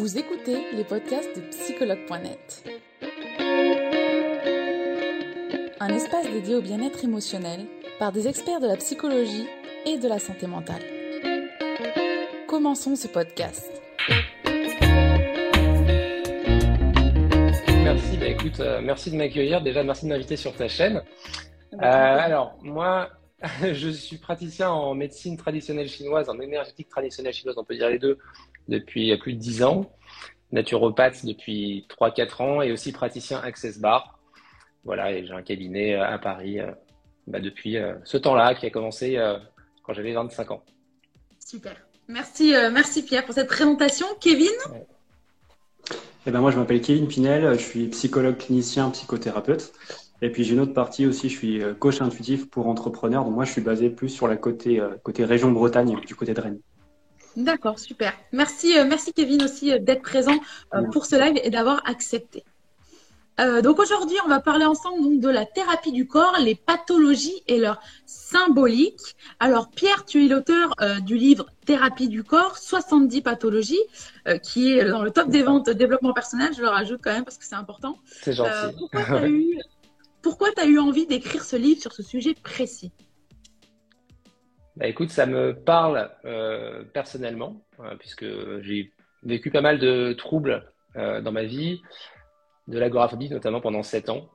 [0.00, 2.64] Vous écoutez les podcasts de psychologue.net.
[5.78, 7.66] Un espace dédié au bien-être émotionnel
[7.98, 9.46] par des experts de la psychologie
[9.84, 10.80] et de la santé mentale.
[12.48, 13.70] Commençons ce podcast.
[17.68, 19.60] Merci, bah écoute, euh, merci de m'accueillir.
[19.60, 21.02] Déjà, merci de m'inviter sur ta chaîne.
[21.74, 23.10] Euh, alors, moi,
[23.72, 27.98] je suis praticien en médecine traditionnelle chinoise, en énergétique traditionnelle chinoise, on peut dire les
[27.98, 28.18] deux,
[28.70, 29.90] depuis plus de 10 ans.
[30.52, 34.18] Naturopathe depuis 3-4 ans et aussi praticien Access Bar.
[34.84, 36.58] Voilà, et j'ai un cabinet à Paris
[37.26, 39.18] bah, depuis ce temps-là qui a commencé
[39.82, 40.64] quand j'avais 25 ans.
[41.38, 41.76] Super.
[42.08, 44.06] Merci, merci Pierre pour cette présentation.
[44.20, 44.48] Kevin?
[46.26, 49.72] Eh ben moi, je m'appelle Kevin Pinel, je suis psychologue clinicien, psychothérapeute.
[50.22, 53.24] Et puis j'ai une autre partie aussi, je suis coach intuitif pour entrepreneurs.
[53.24, 56.40] Donc moi, je suis basé plus sur la côté, côté région Bretagne, du côté de
[56.40, 56.60] Rennes.
[57.36, 58.12] D'accord, super.
[58.32, 60.38] Merci, merci Kevin aussi d'être présent
[60.92, 62.44] pour ce live et d'avoir accepté.
[63.40, 67.42] Euh, donc aujourd'hui, on va parler ensemble donc, de la thérapie du corps, les pathologies
[67.46, 69.16] et leur symbolique.
[69.38, 73.80] Alors Pierre, tu es l'auteur euh, du livre Thérapie du corps, 70 pathologies,
[74.28, 76.52] euh, qui est dans le top des ventes développement personnel.
[76.54, 77.96] Je le rajoute quand même parce que c'est important.
[78.22, 78.76] C'est gentil.
[80.20, 82.92] pourquoi tu as, eu envie d'écrire ce livre sur ce sujet précis?
[84.80, 86.10] Bah, Écoute, ça me parle
[86.92, 87.62] personnellement,
[88.00, 88.26] puisque
[88.62, 88.92] j'ai
[89.22, 91.80] vécu pas mal de troubles dans ma vie
[92.66, 94.28] de l'agoraphobie, notamment pendant 7 ans.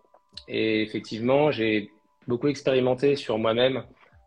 [0.47, 1.91] Et effectivement, j'ai
[2.27, 3.83] beaucoup expérimenté sur moi-même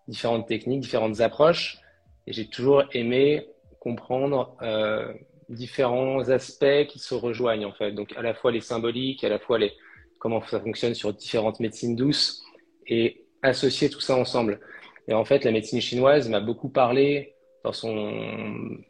[0.08, 1.78] différentes techniques, différentes approches.
[2.26, 3.46] Et j'ai toujours aimé
[3.80, 5.12] comprendre euh,
[5.48, 7.92] différents aspects qui se rejoignent, en fait.
[7.92, 9.72] Donc, à la fois les symboliques, à la fois les,
[10.18, 12.42] comment ça fonctionne sur différentes médecines douces
[12.86, 14.60] et associer tout ça ensemble.
[15.08, 18.12] Et en fait, la médecine chinoise m'a beaucoup parlé dans son,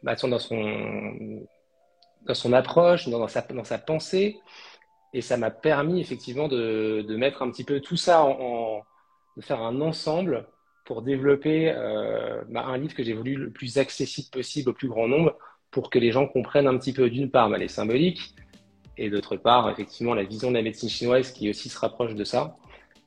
[0.03, 1.41] bah, dans son,
[2.27, 4.37] dans son approche, dans sa, dans sa pensée,
[5.13, 8.81] et ça m'a permis effectivement de, de, mettre un petit peu tout ça en,
[9.37, 10.45] de faire un ensemble
[10.85, 14.89] pour développer euh, bah, un livre que j'ai voulu le plus accessible possible au plus
[14.89, 15.37] grand nombre
[15.71, 18.35] pour que les gens comprennent un petit peu d'une part bah, les symboliques
[18.97, 22.23] et d'autre part effectivement la vision de la médecine chinoise qui aussi se rapproche de
[22.23, 22.57] ça.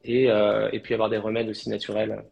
[0.05, 2.25] Et, euh, et puis avoir des remèdes aussi naturels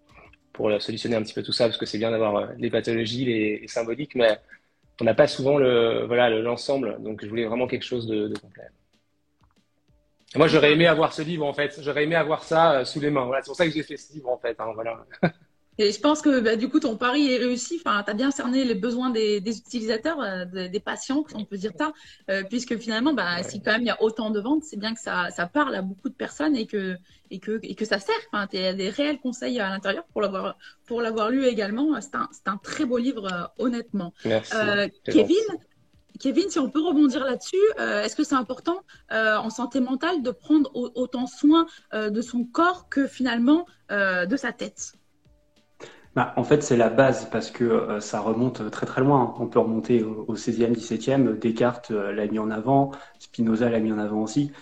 [0.60, 3.24] pour solutionner un petit peu tout ça parce que c'est bien d'avoir euh, les pathologies,
[3.24, 4.38] les, symboliques mais
[5.00, 8.38] on n'a pas souvent le voilà l'ensemble donc je voulais vraiment quelque chose de, de
[8.38, 8.64] complet.
[10.36, 11.80] Moi, j'aurais aimé avoir ce livre, en fait.
[11.82, 13.24] J'aurais aimé avoir ça euh, sous les mains.
[13.24, 14.56] Voilà, c'est pour ça que j'ai fait ce livre, en fait.
[14.60, 15.04] Hein, voilà.
[15.80, 17.80] Et je pense que bah, du coup, ton pari est réussi.
[17.84, 21.56] Enfin, tu as bien cerné les besoins des, des utilisateurs, euh, des patients, on peut
[21.56, 21.92] dire ça,
[22.30, 24.94] euh, puisque finalement, bah, si quand même il y a autant de ventes, c'est bien
[24.94, 26.96] que ça, ça, parle à beaucoup de personnes et que,
[27.30, 28.14] et que, et que ça sert.
[28.30, 31.98] Enfin, il y a des réels conseils à l'intérieur pour l'avoir, pour l'avoir lu également.
[32.00, 34.12] C'est un, un, très beau livre, euh, honnêtement.
[34.24, 34.52] Merci.
[35.04, 35.36] Kevin,
[36.20, 40.22] Kevin, si on peut rebondir là-dessus, euh, est-ce que c'est important euh, en santé mentale
[40.22, 44.92] de prendre autant soin euh, de son corps que finalement de sa tête?
[46.14, 49.34] Bah, En fait, c'est la base parce que euh, ça remonte très très loin.
[49.38, 51.38] On peut remonter au, au 16e, 17e.
[51.38, 54.52] Descartes l'a mis en avant, Spinoza l'a mis en avant aussi.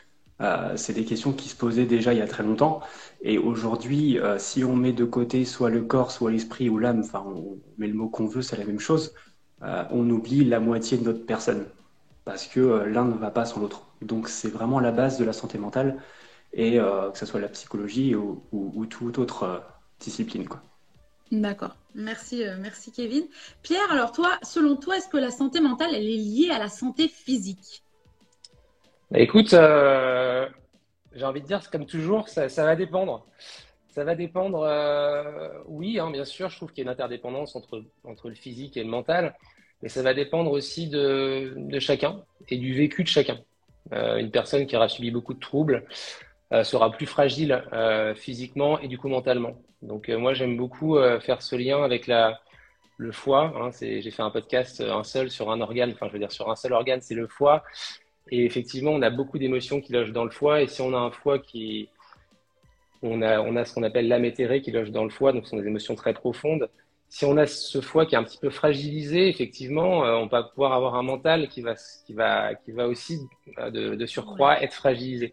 [0.76, 2.80] c'est des questions qui se posaient déjà il y a très longtemps.
[3.22, 7.24] Et aujourd'hui, si on met de côté soit le corps, soit l'esprit ou l'âme, enfin,
[7.26, 9.12] on met le mot qu'on veut, c'est la même chose
[9.62, 11.66] euh, on oublie la moitié de notre personne
[12.24, 13.88] parce que euh, l'un ne va pas sans l'autre.
[14.02, 16.00] Donc c'est vraiment la base de la santé mentale
[16.52, 19.62] et euh, que ce soit la psychologie ou, ou, ou toute autre
[20.00, 20.48] discipline.
[20.48, 20.62] Quoi.
[21.30, 21.76] D'accord.
[21.94, 23.24] Merci, merci Kevin.
[23.62, 26.68] Pierre, alors toi, selon toi, est-ce que la santé mentale, elle est liée à la
[26.68, 27.82] santé physique?
[29.10, 30.46] Bah, Écoute, euh,
[31.12, 33.26] j'ai envie de dire, comme toujours, ça, ça va dépendre.
[33.88, 37.56] Ça va dépendre, euh, oui, hein, bien sûr, je trouve qu'il y a une interdépendance
[37.56, 39.34] entre, entre le physique et le mental,
[39.82, 43.40] mais ça va dépendre aussi de, de chacun et du vécu de chacun.
[43.92, 48.78] Euh, une personne qui aura subi beaucoup de troubles euh, sera plus fragile euh, physiquement
[48.80, 49.56] et du coup mentalement.
[49.82, 52.40] Donc euh, moi, j'aime beaucoup euh, faire ce lien avec la,
[52.96, 53.52] le foie.
[53.56, 56.50] Hein, J'ai fait un podcast, un seul sur un organe, enfin je veux dire sur
[56.50, 57.62] un seul organe, c'est le foie.
[58.30, 60.98] Et effectivement, on a beaucoup d'émotions qui logent dans le foie, et si on a
[60.98, 61.88] un foie qui
[63.02, 65.44] on a, on a ce qu'on appelle l'âme éthérée qui loge dans le foie, donc
[65.44, 66.68] ce sont des émotions très profondes.
[67.10, 70.42] Si on a ce foie qui est un petit peu fragilisé, effectivement, euh, on va
[70.42, 71.74] pouvoir avoir un mental qui va,
[72.06, 73.18] qui va, qui va aussi,
[73.58, 75.32] euh, de, de, surcroît, être fragilisé.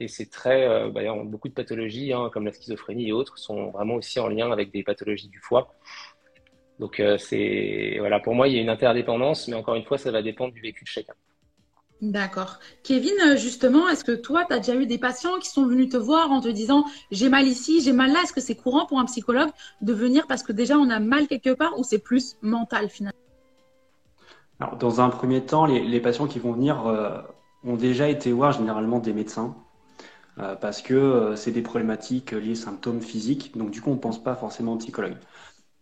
[0.00, 3.70] Et c'est très, euh, bah, beaucoup de pathologies, hein, comme la schizophrénie et autres, sont
[3.70, 5.74] vraiment aussi en lien avec des pathologies du foie.
[6.78, 9.98] Donc, euh, c'est, voilà, pour moi, il y a une interdépendance, mais encore une fois,
[9.98, 11.14] ça va dépendre du vécu de chacun.
[12.00, 12.60] D'accord.
[12.84, 15.96] Kevin, justement, est-ce que toi, tu as déjà eu des patients qui sont venus te
[15.96, 19.00] voir en te disant j'ai mal ici, j'ai mal là Est-ce que c'est courant pour
[19.00, 19.50] un psychologue
[19.82, 23.18] de venir parce que déjà on a mal quelque part ou c'est plus mental finalement?
[24.60, 26.84] Alors, dans un premier temps, les, patients qui vont venir
[27.64, 29.56] ont déjà été voir généralement des médecins
[30.60, 33.56] parce que c'est des problématiques liées aux symptômes physiques.
[33.56, 35.16] Donc, du coup, on ne pense pas forcément au psychologue.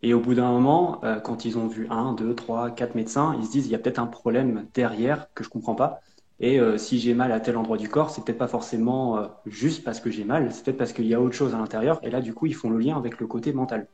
[0.03, 3.47] Et au bout d'un moment, quand ils ont vu un, deux, trois, quatre médecins, ils
[3.47, 6.01] se disent il y a peut-être un problème derrière que je comprends pas.
[6.39, 9.27] Et euh, si j'ai mal à tel endroit du corps, c'est peut-être pas forcément euh,
[9.47, 11.99] juste parce que j'ai mal, c'est peut-être parce qu'il y a autre chose à l'intérieur.
[12.03, 13.89] Et là, du coup, ils font le lien avec le côté mental.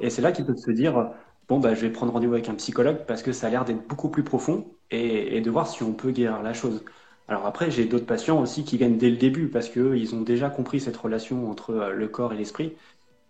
[0.00, 1.10] Et c'est là qu'ils peuvent se dire
[1.48, 3.86] bon, bah, je vais prendre rendez-vous avec un psychologue parce que ça a l'air d'être
[3.88, 6.84] beaucoup plus profond et, de voir si on peut guérir la chose.
[7.30, 10.50] Alors après, j'ai d'autres patients aussi qui viennent dès le début parce qu'ils ont déjà
[10.50, 12.76] compris cette relation entre euh, le corps et l'esprit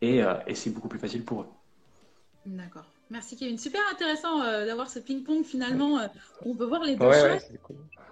[0.01, 1.47] et, et c'est beaucoup plus facile pour eux.
[2.47, 2.87] D'accord.
[3.11, 3.59] Merci Kevin.
[3.59, 5.99] Super intéressant euh, d'avoir ce ping-pong finalement.
[5.99, 6.07] Euh,
[6.43, 7.43] on peut voir les deux choses.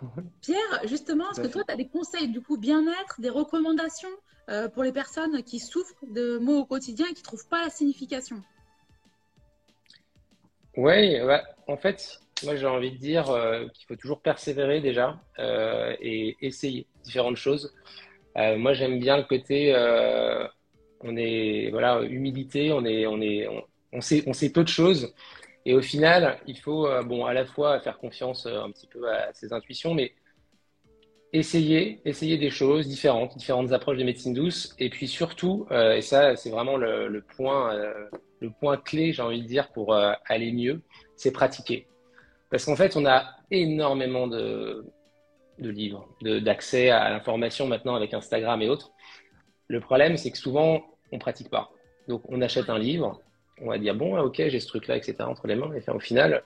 [0.43, 4.09] Pierre, justement, est-ce que toi, tu as des conseils du coup bien-être, des recommandations
[4.49, 7.63] euh, pour les personnes qui souffrent de mots au quotidien et qui ne trouvent pas
[7.65, 8.43] la signification?
[10.77, 11.19] Oui,
[11.67, 13.25] en fait, moi j'ai envie de dire
[13.75, 15.21] qu'il faut toujours persévérer déjà
[16.01, 17.75] et essayer différentes choses.
[18.37, 19.75] moi j'aime bien le côté,
[21.01, 23.49] on est, voilà, humilité, on est, on est,
[23.93, 25.15] on sait, on sait peu de choses.
[25.65, 28.87] Et au final, il faut euh, bon, à la fois faire confiance euh, un petit
[28.87, 30.15] peu à ses intuitions, mais
[31.33, 34.75] essayer, essayer des choses différentes, différentes approches de médecine douce.
[34.79, 37.77] Et puis surtout, euh, et ça, c'est vraiment le, point,
[38.41, 40.81] le point clé, j'ai envie de dire, pour aller mieux,
[41.17, 41.87] c'est pratiquer.
[42.51, 44.87] Parce qu'en fait, on a énormément de,
[45.59, 48.93] livres, d'accès à l'information maintenant avec Instagram et autres.
[49.69, 51.71] Le problème, c'est que souvent, on pratique pas.
[52.09, 53.21] Donc, on achète un livre,
[53.61, 55.17] on va dire bon, ok, j'ai ce truc-là, etc.
[55.21, 55.73] entre les mains.
[55.75, 56.43] Et au final,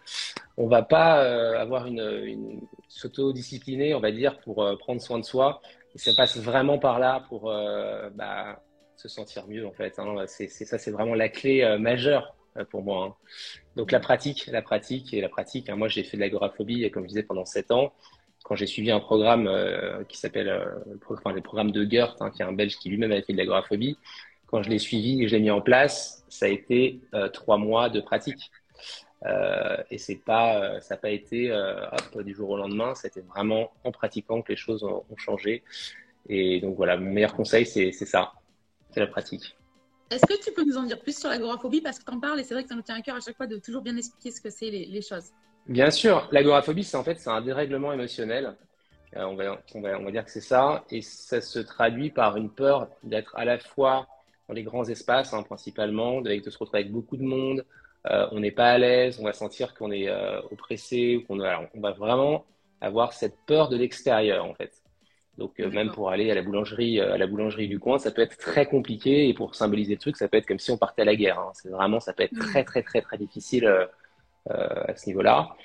[0.57, 5.19] on va pas euh, avoir une, une s'auto-discipliner, on va dire, pour euh, prendre soin
[5.19, 5.61] de soi.
[5.95, 8.61] Et ça passe vraiment par là pour euh, bah,
[8.97, 9.99] se sentir mieux, en fait.
[9.99, 10.25] Hein.
[10.27, 12.35] C'est, ça, c'est vraiment la clé majeure
[12.71, 13.07] pour moi.
[13.07, 13.15] Hein.
[13.77, 15.69] Donc la pratique, la pratique et la pratique.
[15.69, 15.77] Hein.
[15.77, 17.93] Moi, j'ai fait de l'agoraphobie, comme je disais, pendant sept ans.
[18.45, 19.49] Quand j'ai suivi un programme
[20.09, 23.39] qui s'appelle le programme de Goethe, qui est un Belge qui lui-même avait fait de
[23.39, 23.97] l'agoraphobie,
[24.53, 27.57] quand je l'ai suivi et je l'ai mis en place, ça a été euh, trois
[27.57, 28.53] mois de pratique.
[29.25, 32.95] Euh, et c'est pas, euh, ça n'a pas été hop, du jour au lendemain.
[32.95, 35.65] C'était vraiment en pratiquant que les choses ont, changé.
[36.29, 38.33] Et donc voilà, mon meilleur conseil, c'est ça,
[38.91, 39.57] c'est la pratique.
[40.13, 41.81] Est-ce que tu peux nous en dire plus sur l'agoraphobie?
[41.81, 43.21] Parce que tu en parles et c'est vrai que ça nous tient à cœur à
[43.21, 45.31] chaque fois de toujours bien expliquer ce que c'est les, choses.
[45.67, 48.55] Bien sûr, l'agoraphobie, c'est en fait un dérèglement émotionnel.
[49.17, 50.85] on, va, on, va, on va dire que c'est ça.
[50.91, 54.07] Et ça se traduit par une peur d'être à la fois
[54.49, 57.65] dans les grands espaces hein, principalement, de, de, se retrouver avec beaucoup de monde.
[58.11, 61.81] Euh, on n'est pas à l'aise, on va sentir qu'on est euh, oppressé, qu'on on
[61.81, 62.45] va vraiment
[62.81, 64.82] avoir cette peur de l'extérieur en fait.
[65.39, 68.23] Donc euh, même pour aller à la boulangerie, à la boulangerie du coin, ça peut
[68.23, 71.03] être très compliqué et pour symboliser le truc, ça peut être comme si on partait
[71.03, 71.39] à la guerre.
[71.39, 71.51] Hein.
[71.55, 73.67] C'est vraiment, ça peut être très très très très difficile
[74.49, 75.57] à ce niveau-là.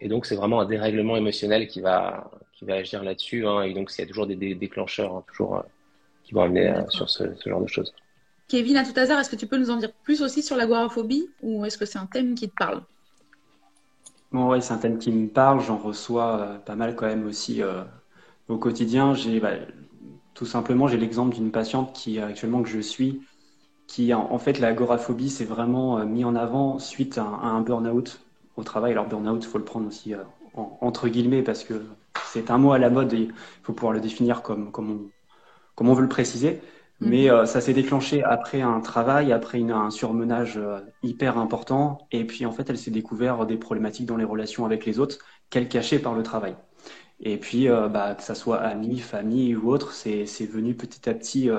[0.00, 3.46] Et donc c'est vraiment un dérèglement émotionnel qui va qui va agir là-dessus.
[3.46, 3.62] Hein.
[3.62, 5.64] Et donc il y a toujours des, déclencheurs toujours
[6.24, 7.92] qui vont amener sur ce, ce genre de choses.
[8.50, 11.30] Kevin, à tout hasard, est-ce que tu peux nous en dire plus aussi sur l'agoraphobie
[11.40, 12.82] ou est-ce que c'est un thème qui te parle?
[14.32, 15.60] Bon, oui, c'est un thème qui me parle.
[15.60, 17.84] J'en reçois euh, pas mal quand même aussi euh,
[18.50, 19.14] au quotidien.
[19.14, 19.52] J'ai bah,
[20.34, 23.22] tout simplement, j'ai l'exemple d'une patiente qui actuellement que je suis,
[23.86, 28.20] qui en, fait l'agoraphobie s'est vraiment euh, mis en avant suite à, un burn-out
[28.56, 28.92] au travail.
[28.92, 30.14] Alors burn-out, il faut le prendre aussi
[30.54, 31.84] entre guillemets parce que
[32.24, 35.10] c'est un mot à la mode et il faut pouvoir le définir comme, comme, on,
[35.74, 36.60] comme on veut le préciser.
[37.00, 37.30] Mais mhm.
[37.30, 42.06] euh, ça s'est déclenché après un travail, après une, un surmenage euh, hyper important.
[42.12, 45.18] Et puis en fait, elle s'est découvert des problématiques dans les relations avec les autres
[45.48, 46.56] qu'elle cachait par le travail.
[47.20, 51.14] Et puis, euh, bah, que ça soit amis, famille ou autre, c'est venu petit à
[51.14, 51.50] petit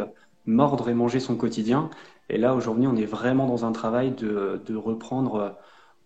[0.45, 1.89] mordre et manger son quotidien.
[2.29, 5.57] Et là, aujourd'hui, on est vraiment dans un travail de, de reprendre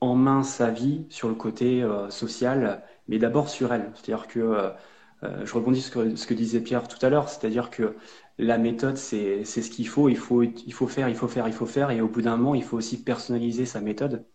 [0.02, 3.92] en main sa vie sur le côté social, mais d'abord sur elle.
[3.96, 4.74] C'est-à-dire que
[5.24, 7.96] je rebondis sur ce que disait Pierre tout à l'heure, c'est-à-dire que
[8.38, 10.10] la méthode, c'est ce qu'il faut.
[10.10, 10.44] Il, faut.
[10.44, 11.92] il faut faire, il faut faire, il faut faire.
[11.92, 14.26] Et au bout d'un moment, il faut aussi personnaliser sa méthode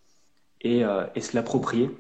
[0.63, 1.91] et, euh, et se l'approprier.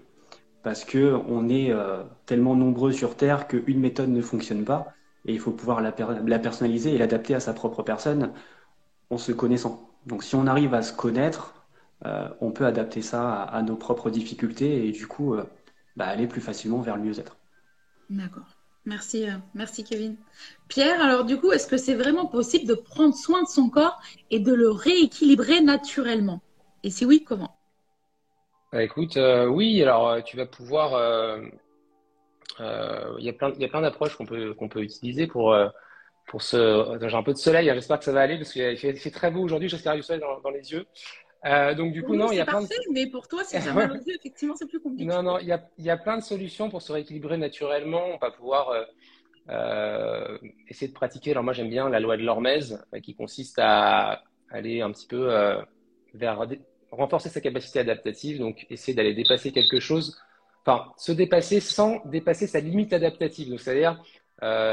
[0.63, 4.93] Parce qu'on est euh, tellement nombreux sur Terre qu'une méthode ne fonctionne pas.
[5.25, 8.33] Et il faut pouvoir la, la personnaliser et l'adapter à sa propre personne
[9.11, 9.91] en se connaissant.
[10.07, 11.55] Donc si on arrive à se connaître,
[12.07, 15.37] euh, on peut adapter ça à, nos propres difficultés et du coup
[15.97, 17.37] bah, aller plus facilement vers le mieux-être.
[18.09, 18.57] D'accord.
[18.87, 20.17] Merci, euh, merci Kevin.
[20.69, 24.01] Pierre, alors du coup, est-ce que c'est vraiment possible de prendre soin de son corps
[24.31, 26.41] et de le rééquilibrer naturellement?
[26.83, 27.60] Et si oui, comment?
[28.73, 30.91] Bah, Écoute, euh, oui, alors euh, tu vas pouvoir...
[32.59, 35.57] Il y a plein, plein d'approches qu'on peut, qu'on peut utiliser pour,
[36.27, 36.99] pour ce...
[37.01, 39.11] J'ai un peu de soleil, hein, j'espère que ça va aller parce qu'il fait, fait,
[39.11, 40.87] très beau aujourd'hui, j'espère du soleil dans, dans, les yeux.
[41.47, 42.69] Euh, donc du coup, non, il y a plein de...
[42.93, 45.05] mais pour toi, si c'est mal effectivement, c'est plus compliqué.
[45.07, 48.05] Non, non, il y a, y a, plein de solutions pour se rééquilibrer naturellement.
[48.07, 48.85] On va pouvoir euh,
[49.49, 51.31] euh, essayer de pratiquer.
[51.31, 55.31] Alors moi, j'aime bien la loi de l'hormèse, qui consiste à aller un petit peu
[56.15, 56.47] vers
[56.91, 60.21] renforcer sa capacité adaptative, donc essayer d'aller dépasser quelque chose,
[60.65, 63.51] enfin se dépasser sans dépasser sa limite adaptative.
[63.51, 64.03] Donc c'est-à-dire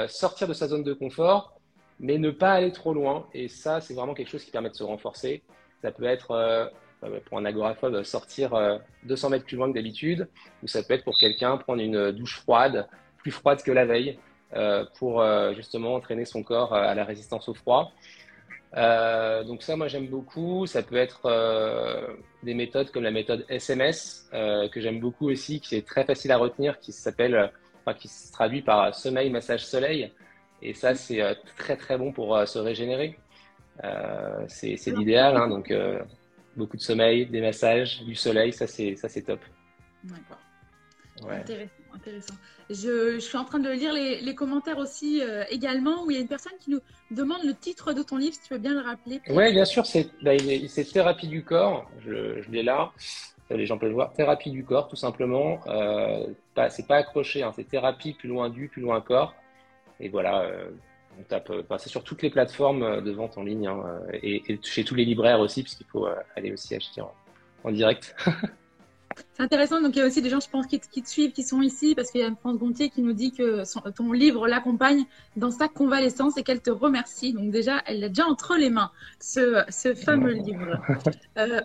[0.09, 1.57] sortir de sa zone de confort,
[2.00, 3.27] mais ne pas aller trop loin.
[3.33, 5.43] Et ça, c'est vraiment quelque chose qui permet de se renforcer.
[5.81, 6.65] Ça peut être, euh,
[7.03, 8.51] euh, pour un agoraphobe, sortir
[9.03, 10.27] 200 euh, mètres plus loin que d'habitude,
[10.63, 14.19] ou ça peut être pour quelqu'un prendre une douche froide, plus froide que la veille,
[14.97, 15.21] pour
[15.53, 17.91] justement entraîner son corps à la résistance au froid.
[19.46, 20.65] Donc ça, moi j'aime beaucoup.
[20.67, 21.29] Ça peut être
[22.43, 26.38] des méthodes comme la méthode SMS que j'aime beaucoup aussi, qui est très facile à
[26.38, 30.12] retenir, qui s'appelle, enfin, qui se traduit par sommeil, massage, soleil.
[30.62, 31.22] Et ça, c'est
[31.57, 33.17] très très bon pour se régénérer.
[33.84, 35.38] Euh, c'est l'idéal.
[35.38, 36.00] Hein, donc, euh,
[36.55, 39.39] beaucoup de sommeil, des massages, du soleil, ça c'est top.
[40.03, 40.39] D'accord.
[41.29, 42.34] Intéressant, intéressant.
[42.70, 46.22] Je, suis en train de lire les, commentaires aussi euh, également, où il y a
[46.22, 46.79] une personne qui nous
[47.12, 49.22] demande le titre de ton livre, si tu veux bien le rappeler.
[49.29, 50.32] Oui, bien sûr, c'est bah,
[50.91, 52.91] Thérapie du corps, je, je l'ai là,
[53.50, 55.60] les gens peuvent le voir, Thérapie du corps, tout simplement.
[55.67, 56.27] Euh,
[56.70, 59.34] c'est pas accroché, hein, c'est thérapie plus loin du, plus loin corps.
[60.00, 60.48] Et voilà,
[61.20, 64.20] on tape, euh, c'est sur toutes les plateformes euh, de vente en ligne hein, euh,
[64.22, 68.15] et, chez tous les libraires aussi, puisqu'il faut aller aussi acheter en, direct.
[69.34, 69.82] C'est intéressant.
[69.82, 71.96] Donc, il y a aussi des gens, je pense, qui, te suivent, qui sont ici,
[71.96, 75.68] parce qu'il y a France Gontier qui nous dit que ton livre l'accompagne dans sa
[75.68, 77.34] convalescence et qu'elle te remercie.
[77.34, 80.80] Donc, déjà, elle l'a déjà entre les mains, ce, fameux livre.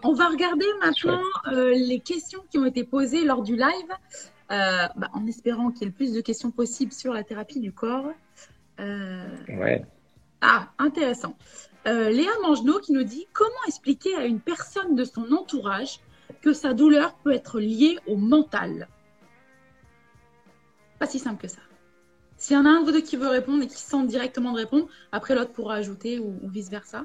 [0.03, 1.21] on va regarder maintenant
[1.51, 3.93] les questions qui ont été posées lors du live,
[4.49, 7.73] bah, en espérant qu'il y ait le plus de questions possibles sur la thérapie du
[7.73, 8.13] corps.
[8.81, 9.85] Euh, ouais.
[10.41, 11.37] Ah, intéressant.
[11.87, 16.01] Euh, Léa Mangenot qui nous dit comment expliquer à une personne de son entourage
[16.43, 18.89] que sa douleur peut être liée au mental
[20.99, 21.63] Pas si simple que ça.
[22.37, 24.53] S'il y en a un de vous deux qui veut répondre et qui sent directement
[24.53, 27.05] de répondre, après l'autre pourra ajouter ou, vice-versa.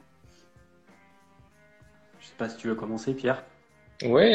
[2.20, 3.44] Je sais pas si tu veux commencer, Pierre.
[4.03, 4.34] Oui,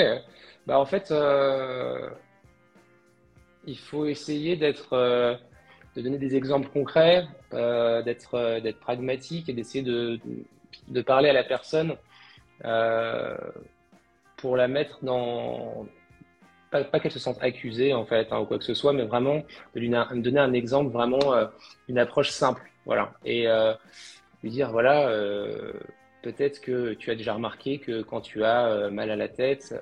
[0.66, 2.08] bah en fait, euh,
[3.66, 5.40] il faut essayer d'être
[5.94, 10.18] de donner des exemples concrets, euh, d'être euh, d'être pragmatique et d'essayer de,
[10.88, 11.96] de, parler à la personne
[12.64, 13.36] euh,
[14.42, 15.86] pour la mettre dans
[16.70, 19.42] pas, qu'elle se sente accusée en fait hein, ou quoi que ce soit, mais vraiment
[19.74, 21.46] de lui donner un exemple vraiment euh,
[21.88, 23.72] une approche simple, voilà et euh,
[24.42, 25.08] lui dire voilà
[26.22, 29.74] peut-être que tu as déjà remarqué que quand tu as mal à la tête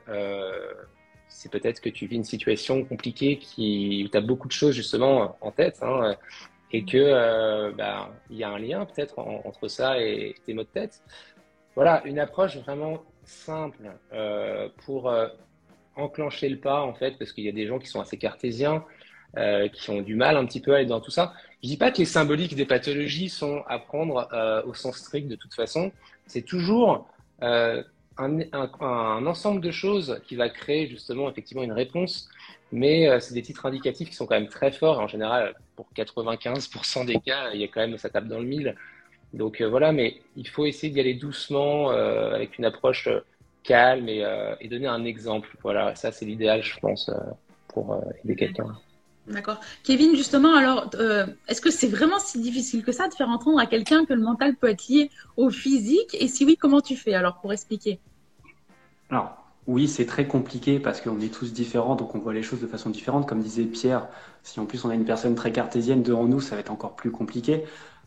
[1.28, 4.74] c'est peut-être que tu vis une situation compliquée qui, où tu as beaucoup de choses
[4.74, 6.16] justement en tête hein,
[6.72, 10.62] et que euh, bah, il y a un lien peut-être entre ça et tes maux
[10.62, 11.02] de tête.
[11.74, 15.28] Voilà, une approche vraiment simple euh, pour euh,
[15.96, 18.84] enclencher le pas en fait, parce qu'il y a des gens qui sont assez cartésiens,
[19.72, 21.32] qui ont du mal un petit peu à aller dans tout ça.
[21.62, 24.28] Je dis pas que les symboliques des pathologies sont à prendre
[24.66, 25.92] au sens strict de toute façon.
[26.26, 27.06] C'est toujours
[28.20, 32.28] un, ensemble de choses qui va créer justement effectivement une réponse,
[32.72, 35.00] mais euh, c'est des titres indicatifs qui sont quand même très forts.
[35.00, 38.46] En général, pour 95% des cas, il y a quand même ça tape dans le
[38.46, 38.76] mille.
[39.32, 43.08] Donc euh, voilà, mais il faut essayer d'y aller doucement, euh, avec une approche
[43.62, 44.24] calme et,
[44.60, 45.56] et, donner un exemple.
[45.62, 47.10] Voilà, ça c'est l'idéal, je pense,
[47.68, 48.74] pour aider quelqu'un.
[49.30, 49.60] D'accord.
[49.84, 53.60] Kevin, justement, alors, euh, est-ce que c'est vraiment si difficile que ça de faire entendre
[53.60, 56.16] à quelqu'un que le mental peut être lié au physique?
[56.18, 58.00] Et si oui, comment tu fais alors pour expliquer?
[59.10, 62.60] Alors, oui, c'est très compliqué parce qu'on est tous différents, donc on voit les choses
[62.60, 63.28] de façon différente.
[63.28, 64.08] Comme disait Pierre,
[64.42, 66.96] si en plus on a une personne très cartésienne devant nous, ça va être encore
[66.96, 67.64] plus compliqué.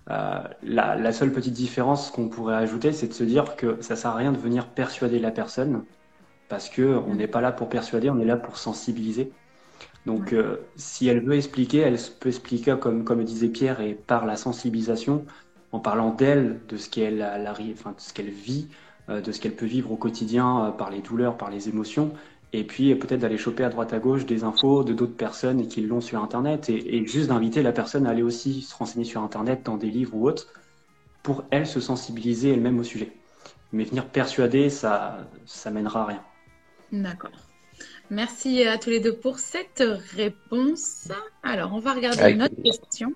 [0.09, 3.95] Euh, la, la, seule petite différence qu'on pourrait ajouter, c'est de se dire que ça
[3.95, 5.85] sert à rien de venir persuader la personne,
[6.49, 9.31] parce que on n'est pas là pour persuader, on est là pour sensibiliser.
[10.05, 14.25] Donc, euh, si elle veut expliquer, elle peut expliquer, comme, comme disait Pierre, et par
[14.25, 15.25] la sensibilisation,
[15.71, 18.69] en parlant d'elle, de ce qu'elle enfin, de ce qu'elle vit,
[19.09, 22.13] euh, de ce qu'elle peut vivre au quotidien par les douleurs, par les émotions,
[22.53, 25.81] et puis peut-être d'aller choper à droite à gauche des infos de d'autres personnes qui
[25.81, 29.21] l'ont sur Internet, et, et juste d'inviter la personne à aller aussi se renseigner sur
[29.21, 30.47] Internet dans des livres ou autres,
[31.23, 33.11] pour elle se sensibiliser elle-même au sujet.
[33.71, 36.23] Mais venir persuader, ça, ça mènera à rien.
[36.91, 37.31] D'accord.
[38.11, 39.83] Merci à tous les deux pour cette
[40.15, 41.07] réponse.
[41.41, 43.13] Alors, on va regarder une autre question.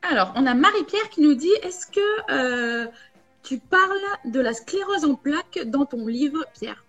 [0.00, 2.86] Alors, on a Marie-Pierre qui nous dit Est-ce que euh,
[3.42, 6.82] tu parles de la sclérose en plaques dans ton livre, Pierre?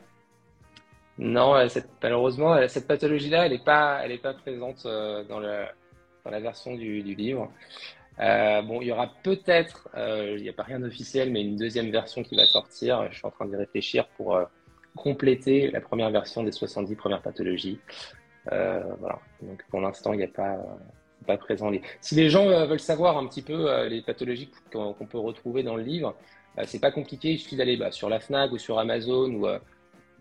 [1.20, 1.54] Non,
[2.02, 7.52] malheureusement, cette pathologie-là, elle n'est pas, pas présente euh, dans, la version du, livre.
[8.18, 12.24] bon, il y aura peut-être, il n'y a pas rien d'officiel, mais une deuxième version
[12.24, 13.12] qui va sortir.
[13.12, 14.40] Je suis en train d'y réfléchir pour
[14.96, 17.80] compléter la première version des 70 premières pathologies.
[18.46, 19.20] voilà.
[19.42, 20.58] Donc pour l'instant, il n'y a pas,
[21.28, 21.70] pas présent.
[22.00, 25.84] Si les gens veulent savoir un petit peu les pathologies qu'on peut retrouver dans le
[25.84, 26.16] livre,
[26.64, 27.32] c'est pas compliqué.
[27.32, 29.48] Il suffit d'aller bah, sur la Fnac ou sur Amazon ou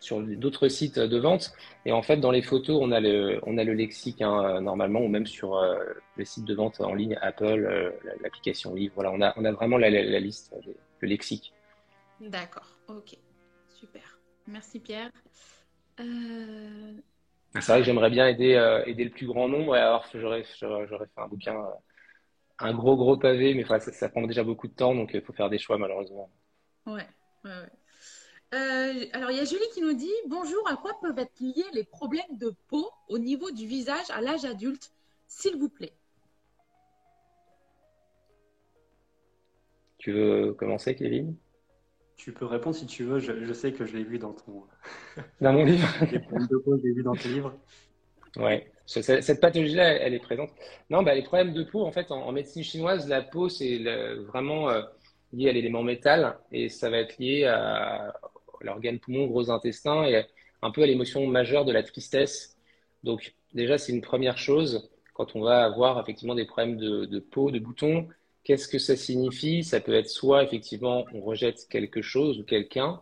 [0.01, 1.53] sur d'autres sites de vente.
[1.85, 5.01] Et en fait, dans les photos, on a le, on a le lexique hein, normalement,
[5.01, 5.79] ou même sur euh,
[6.17, 7.91] les sites de vente en ligne, Apple, euh,
[8.23, 8.95] l'application livre.
[8.95, 10.55] Voilà, on a, on a vraiment la, liste,
[11.01, 11.53] le lexique.
[12.21, 13.17] D'accord, ok,
[13.69, 14.19] super.
[14.47, 15.11] Merci Pierre.
[16.01, 16.93] Euh,
[17.55, 19.77] C'est vrai que j'aimerais bien aider, aider le plus grand nombre.
[19.77, 21.57] Et alors, j'aurais, j'aurais fait un bouquin,
[22.59, 25.33] un gros, gros pavé, mais ça, ça prend déjà beaucoup de temps, donc il faut
[25.33, 26.31] faire des choix malheureusement.
[26.87, 27.07] Ouais,
[27.45, 27.71] ouais, ouais.
[28.55, 31.67] Euh, alors, il y a Julie qui nous dit Bonjour, à quoi peuvent être liés
[31.75, 34.91] les problèmes de peau au niveau du visage à l'âge adulte,
[35.27, 35.93] s'il vous plaît?
[39.99, 41.37] Tu veux commencer, Kevin?
[42.17, 43.19] Tu peux répondre si tu veux.
[43.19, 44.65] Je, sais que je l'ai vu dans ton.
[45.41, 47.55] Dans mon livre Les problèmes de peau, je l'ai vu dans ton livre.
[48.37, 50.51] Ouais, cette pathologie-là, elle est présente.
[50.91, 53.83] Non, bah, les problèmes de peau, en fait, en, médecine chinoise, la peau, c'est
[54.27, 54.83] vraiment euh,
[55.33, 58.15] lié à l'élément métal et ça va être lié à,
[58.63, 60.25] l'organe poumon, gros intestin et
[60.63, 62.57] un peu à l'émotion majeure de la tristesse.
[63.05, 67.51] Donc déjà, c'est une première chose quand on va avoir effectivement des problèmes de, peau,
[67.51, 68.09] de boutons.
[68.45, 69.65] Qu'est-ce que ça signifie?
[69.65, 73.01] Ça peut être soit effectivement on rejette quelque chose ou quelqu'un,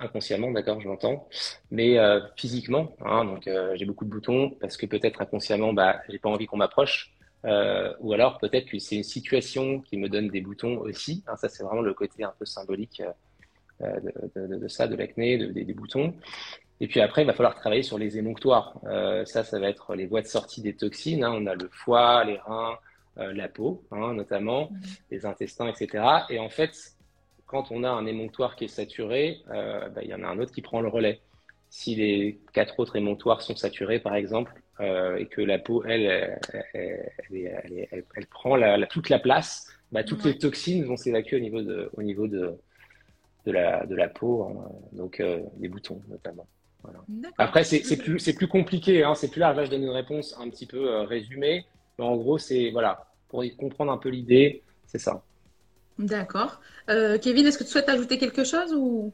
[0.00, 1.28] inconsciemment, d'accord, je l'entends,
[1.70, 6.00] mais euh, physiquement, hein, donc euh, j'ai beaucoup de boutons parce que peut-être inconsciemment, bah,
[6.08, 10.08] j'ai pas envie qu'on m'approche, euh, ou alors peut-être que c'est une situation qui me
[10.08, 11.22] donne des boutons aussi.
[11.26, 13.02] Hein, ça, c'est vraiment le côté un peu symbolique
[13.82, 13.98] euh,
[14.36, 16.14] de, ça, de l'acné, des boutons.
[16.80, 18.78] Et puis après, il va falloir travailler sur les émonctoires.
[18.84, 21.24] Euh, ça, ça va être les voies de sortie des toxines.
[21.24, 21.32] Hein.
[21.34, 22.78] On a le foie, les reins,
[23.18, 24.80] euh, la peau, hein, notamment, mmh.
[25.10, 26.04] les intestins, etc.
[26.30, 26.72] Et en fait,
[27.46, 30.52] quand on a un émonctoire qui est saturé, bah, il y en a un autre
[30.52, 31.20] qui prend le relais.
[31.68, 36.40] Si les quatre autres émonctoires sont saturés, par exemple, et que la peau, elle,
[36.72, 38.56] elle, prend
[38.88, 42.58] toute la place, bah, toutes les toxines vont s'évacuer au niveau de, au niveau de,
[43.46, 46.46] de la, de la peau, hein, donc euh, des boutons notamment.
[47.38, 50.66] Après, c'est plus, plus compliqué, hein, c'est plus là, je donne une réponse un petit
[50.66, 51.64] peu euh, résumée,
[51.98, 55.22] mais en gros, c'est voilà, pour comprendre un peu l'idée, c'est ça.
[55.98, 56.60] D'accord.
[56.90, 59.12] Euh, Kevin, est-ce que tu souhaites ajouter quelque chose ou?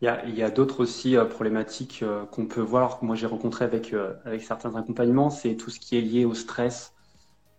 [0.00, 3.26] Il y a, il y a d'autres aussi problématiques qu'on peut voir, que moi j'ai
[3.26, 3.94] rencontré avec,
[4.26, 6.94] avec certains accompagnements, c'est tout ce qui est lié au stress.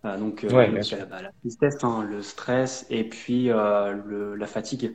[0.04, 0.68] donc, la,
[1.40, 4.94] tristesse, hein, le stress et puis le, la fatigue.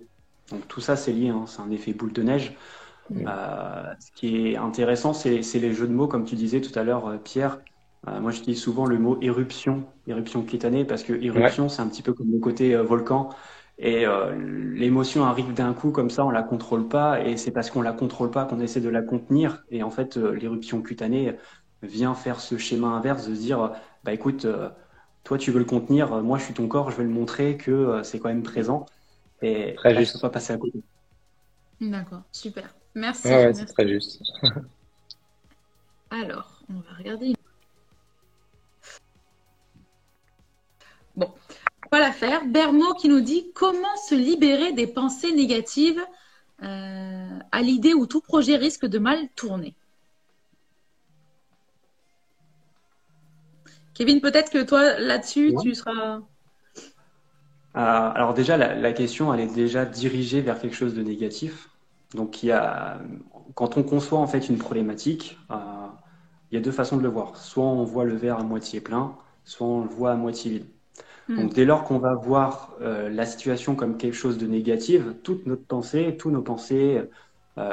[0.51, 2.55] Donc tout ça, c'est lié, hein, c'est un effet boule de neige.
[3.11, 6.83] Euh, ce qui est intéressant, c'est les jeux de mots, comme tu disais tout à
[6.83, 7.59] l'heure, euh, Pierre.
[8.07, 12.01] Euh, moi, j'utilise souvent le mot éruption, éruption cutanée, parce que éruption, c'est un petit
[12.01, 13.29] peu comme le côté volcan.
[13.79, 14.05] Et
[14.37, 17.91] l'émotion arrive d'un coup comme ça, on la contrôle pas, et c'est parce qu'on la
[17.91, 19.63] contrôle pas qu'on essaie de la contenir.
[19.71, 21.35] Et en fait, l'éruption cutanée
[21.81, 23.71] vient faire ce schéma inverse de se dire,
[24.03, 24.45] bah écoute,
[25.23, 28.01] toi tu veux le contenir, moi je suis ton corps, je vais le montrer que
[28.03, 28.85] c'est quand même présent.
[29.43, 30.19] Et très juste.
[30.21, 30.81] pas passer à côté.
[31.81, 32.73] D'accord, super.
[32.95, 33.27] Merci.
[33.27, 34.21] c'est très juste.
[36.09, 37.33] Alors, on va regarder.
[41.15, 41.33] Bon,
[41.85, 42.45] on va la faire.
[42.45, 46.01] Bermo qui nous dit comment se libérer des pensées négatives
[46.61, 49.75] euh, à l'idée où tout projet risque de mal tourner.
[53.93, 56.21] Kevin, peut-être que toi, là-dessus, tu seras.
[57.75, 61.69] Euh, alors déjà, la, question, elle est déjà dirigée vers quelque chose de négatif.
[62.13, 62.99] Donc, il y a,
[63.55, 65.55] quand on conçoit en fait une problématique, euh,
[66.51, 67.35] il y a deux façons de le voir.
[67.37, 70.65] Soit on voit le verre à moitié plein, soit on le voit à moitié vide.
[71.27, 71.37] Hmm.
[71.37, 75.47] Donc, dès lors qu'on va voir euh, la situation comme quelque chose de négatif, toute
[75.47, 77.01] notre pensée, tous nos pensées,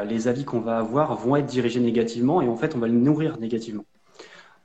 [0.07, 2.93] les avis qu'on va avoir vont être dirigés négativement et en fait, on va le
[2.93, 3.87] nourrir négativement.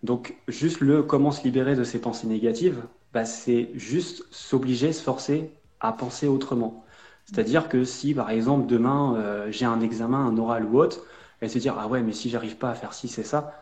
[0.03, 2.83] Donc, juste le comment se libérer de ces pensées négatives,
[3.15, 6.85] bah, c'est juste s'obliger, se forcer à penser autrement.
[7.23, 11.05] C'est-à-dire que si, par exemple, demain, euh, j'ai un examen, un oral ou autre,
[11.41, 13.53] et se dire, ah ouais, mais si j'arrive pas à faire ci, c'est ça,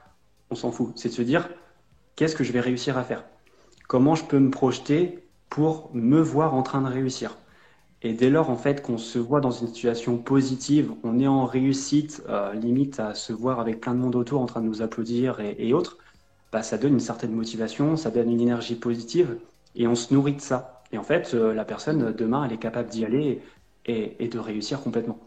[0.49, 0.93] on s'en fout.
[0.95, 1.49] C'est de se dire,
[2.15, 3.25] qu'est-ce que je vais réussir à faire?
[3.87, 7.37] Comment je peux me projeter pour me voir en train de réussir?
[8.01, 11.45] Et dès lors, en fait, qu'on se voit dans une situation positive, on est en
[11.45, 14.81] réussite, euh, limite à se voir avec plein de monde autour en train de nous
[14.81, 15.99] applaudir et autres,
[16.53, 19.39] bah, ça donne une certaine motivation, ça donne une énergie positive
[19.75, 20.83] et on se nourrit de ça.
[20.91, 23.41] Et en fait, euh, la personne, demain, elle est capable d'y aller
[23.87, 25.19] et, de réussir complètement.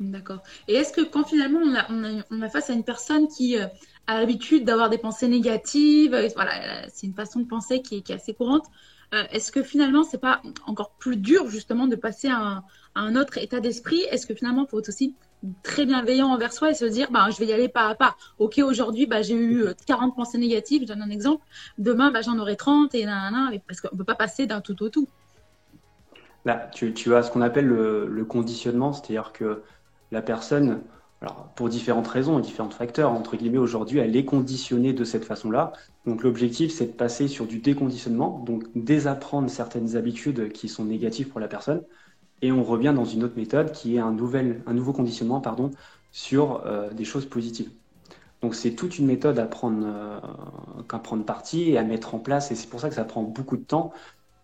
[0.00, 0.42] D'accord.
[0.66, 3.70] Et est-ce que quand finalement on a, on a, face à une personne qui a
[4.08, 8.16] l'habitude d'avoir des pensées négatives, voilà, c'est une façon de penser qui est, qui est
[8.16, 8.66] assez courante,
[9.12, 13.38] est-ce que finalement c'est pas encore plus dur justement de passer à un, un autre
[13.38, 14.00] état d'esprit?
[14.10, 15.14] Est-ce que finalement faut aussi
[15.62, 18.16] très bienveillant envers soi et se dire bah, je vais y aller pas à pas.
[18.38, 21.44] Ok, aujourd'hui, bah, j'ai eu 40 euh, pensées négatives, je donne un exemple.
[21.78, 24.82] Demain, bah, j'en aurai 30 et nan, parce qu'on ne peut pas passer d'un tout
[24.82, 25.08] au tout.
[26.44, 29.62] Là, tu, tu as ce qu'on appelle le, conditionnement, c'est-à-dire que
[30.10, 30.80] la personne,
[31.20, 35.72] alors pour différentes raisons, différents facteurs, entre guillemets, aujourd'hui, elle est conditionnée de cette façon-là.
[36.06, 41.28] Donc l'objectif, c'est de passer sur du déconditionnement, donc désapprendre certaines habitudes qui sont négatives
[41.28, 41.82] pour la personne,
[42.42, 45.70] et on revient dans une autre méthode qui est un, nouvel, un nouveau conditionnement pardon,
[46.12, 47.70] sur euh, des choses positives.
[48.42, 50.18] Donc c'est toute une méthode à prendre, euh,
[50.90, 53.22] à prendre parti et à mettre en place, et c'est pour ça que ça prend
[53.22, 53.92] beaucoup de temps.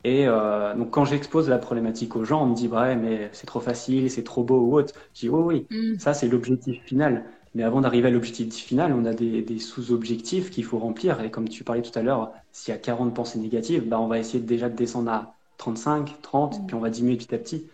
[0.04, 3.46] Et euh, donc quand j'expose la problématique aux gens, on me dit ouais mais c'est
[3.46, 4.94] trop facile, c'est trop beau ou autre.
[5.14, 5.98] Je dis oui oui, mm.
[5.98, 7.24] ça c'est l'objectif final.
[7.54, 11.20] Mais avant d'arriver à l'objectif final, on a des, des sous-objectifs qu'il faut remplir.
[11.22, 14.08] Et comme tu parlais tout à l'heure, s'il y a 40 pensées négatives, bah on
[14.08, 16.66] va essayer déjà de descendre à 35, 30, mm.
[16.66, 17.66] puis on va diminuer petit à petit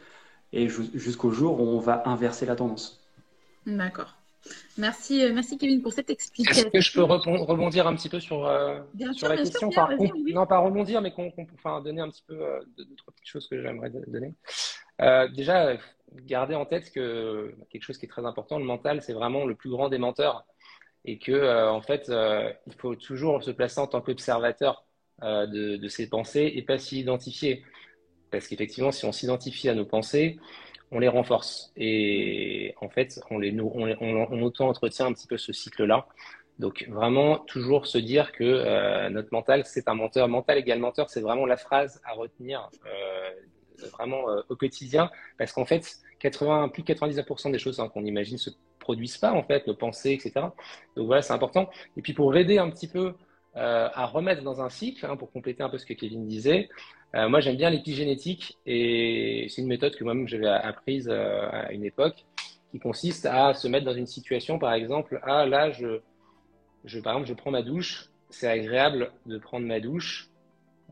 [0.53, 3.01] et jusqu'au jour où on va inverser la tendance.
[3.67, 4.15] D'accord.
[4.77, 6.65] Merci, euh, merci Kevin pour cette explication.
[6.67, 8.81] Est-ce que je peux rebondir un petit peu sur, euh,
[9.13, 9.71] sur la question
[10.33, 13.49] Non, pas rebondir, mais qu'on, enfin, donner un petit peu euh, de, trois petites choses
[13.49, 14.35] que j'aimerais donner.
[15.35, 15.77] déjà,
[16.25, 19.55] garder en tête que quelque chose qui est très important, le mental, c'est vraiment le
[19.55, 20.45] plus grand des menteurs.
[21.05, 22.13] Et que, en fait,
[22.67, 24.85] il faut toujours se placer en tant qu'observateur
[25.21, 27.65] de, de, ses pensées et pas s'y identifier.
[28.33, 30.39] Parce qu'effectivement, si on s'identifie à nos pensées,
[30.93, 31.73] on les renforce.
[31.77, 36.07] Et en fait, on, les, on, auto-entretient un petit peu ce cycle-là.
[36.59, 40.29] Donc vraiment, toujours se dire que euh, notre mental, c'est un menteur.
[40.29, 45.11] Mental égal menteur, c'est vraiment la phrase à retenir euh, vraiment euh, au quotidien.
[45.39, 49.33] Parce qu'en fait, 80, plus de 99% des choses hein, qu'on imagine se produisent pas,
[49.33, 50.47] en fait, nos pensées, etc.
[50.97, 51.71] Donc voilà, c'est important.
[51.97, 53.15] Et puis pour aider un petit peu
[53.55, 56.71] à remettre dans un cycle, hein, pour compléter un peu ce que Kevin disait,
[57.15, 61.73] euh, moi, j'aime bien l'épigénétique et c'est une méthode que moi-même j'avais apprise euh, à
[61.73, 62.25] une époque
[62.71, 65.99] qui consiste à se mettre dans une situation, par exemple, ah là, je,
[67.01, 70.31] par exemple, je prends ma douche, c'est agréable de prendre ma douche,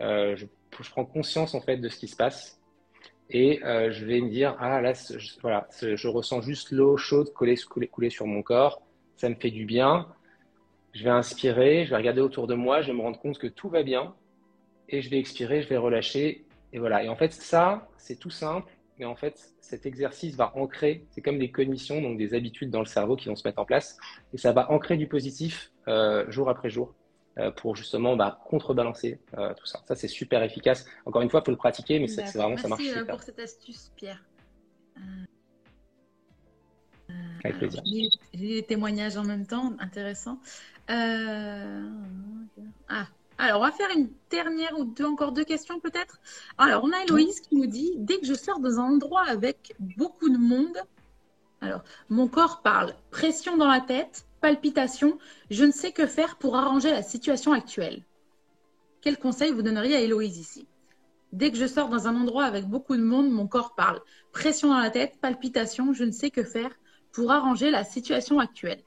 [0.03, 0.47] euh, je,
[0.91, 2.59] prends conscience en fait de ce qui se passe
[3.29, 8.11] et je vais me dire ah là, je, voilà, je ressens juste l'eau chaude couler
[8.11, 8.83] sur mon corps,
[9.17, 10.09] ça me fait du bien.
[10.93, 13.47] Je vais inspirer, je vais regarder autour de moi, je vais me rendre compte que
[13.47, 14.15] tout va bien
[14.91, 16.45] et je vais expirer, je vais relâcher.
[16.73, 17.03] Et voilà.
[17.03, 18.71] Et en fait, ça, c'est tout simple.
[18.99, 22.81] Mais en fait, cet exercice va ancrer, c'est comme des cognitions, donc des habitudes dans
[22.81, 23.97] le cerveau qui vont se mettre en place.
[24.35, 26.95] Et ça va ancrer du positif euh, jour après jour
[27.39, 29.81] euh, pour justement bah, contrebalancer euh, tout ça.
[29.87, 30.85] Ça, c'est super efficace.
[31.07, 33.39] Encore une fois, il faut le pratiquer, mais c'est vraiment, ça marche Merci pour cette
[33.39, 34.23] astuce, Pierre.
[37.43, 37.83] Avec plaisir.
[38.35, 40.39] J'ai des témoignages en même temps, intéressant.
[40.89, 41.87] Ah,
[43.41, 46.21] alors, on va faire une dernière ou deux, encore deux questions peut-être.
[46.59, 49.75] Alors, on a Héloïse qui nous dit Dès que je sors dans un endroit avec
[49.79, 50.77] beaucoup de monde,
[51.63, 56.55] alors, mon corps parle pression dans la tête, palpitation, je ne sais que faire pour
[56.55, 58.03] arranger la situation actuelle.
[59.01, 60.67] Quel conseil vous donneriez à Héloïse ici?
[61.33, 64.69] Dès que je sors dans un endroit avec beaucoup de monde, mon corps parle pression
[64.69, 66.73] dans la tête, palpitation, je ne sais que faire
[67.11, 68.83] pour arranger la situation actuelle.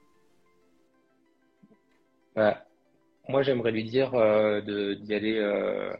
[3.29, 5.93] Moi, j'aimerais lui dire euh, d'y aller, euh,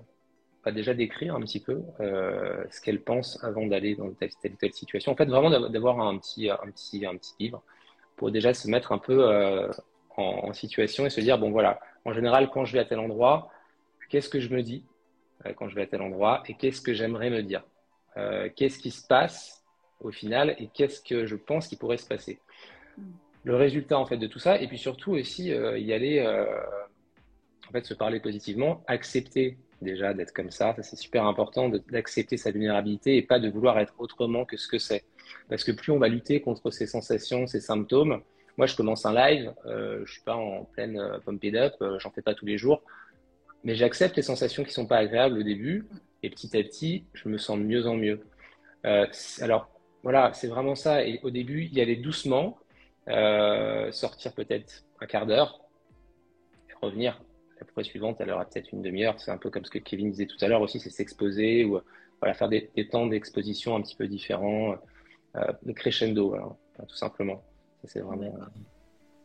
[0.71, 4.73] déjà d'écrire un petit peu euh, ce qu'elle pense avant d'aller dans telle, telle, telle
[4.73, 5.13] situation.
[5.13, 7.63] En fait, vraiment d'avoir un petit, un petit, un petit livre
[8.17, 9.25] pour déjà se mettre un peu
[10.17, 12.99] en, en, situation et se dire bon voilà, en général, quand je vais à tel
[12.99, 13.49] endroit,
[14.09, 14.83] qu'est-ce que je me dis
[15.55, 17.63] quand je vais à tel endroit et qu'est-ce que j'aimerais me dire?
[18.55, 19.63] Qu'est-ce qui se passe
[20.01, 22.39] au final et qu'est-ce que je pense qui pourrait se passer?
[22.97, 23.01] Mm.
[23.45, 26.23] Le résultat en fait de tout ça et puis surtout aussi y aller
[27.73, 32.51] fait, se parler positivement, accepter déjà d'être comme ça, ça c'est super important d'accepter sa
[32.51, 35.03] vulnérabilité et pas de vouloir être autrement que ce que c'est.
[35.49, 38.21] Parce que plus on va lutter contre ces sensations, ces symptômes,
[38.57, 41.73] moi je commence un live, euh, je suis pas en pleine euh, pump it up,
[41.81, 42.81] euh, j'en fais pas tous les jours,
[43.63, 45.85] mais j'accepte les sensations qui sont pas agréables au début
[46.21, 48.21] et petit à petit je me sens de mieux en mieux.
[48.85, 49.05] Euh,
[49.41, 49.69] alors
[50.03, 51.05] voilà, c'est vraiment ça.
[51.05, 52.57] Et au début, y aller doucement,
[53.07, 55.61] euh, sortir peut-être un quart d'heure,
[56.81, 57.21] revenir
[57.75, 59.19] la suivante, elle aura peut-être une demi-heure.
[59.19, 61.79] C'est un peu comme ce que Kevin disait tout à l'heure aussi, c'est s'exposer ou
[62.23, 64.75] voilà, faire des, temps d'exposition un petit peu différents,
[65.35, 66.37] euh, crescendo,
[66.87, 67.43] tout simplement.
[67.83, 68.33] c'est vraiment.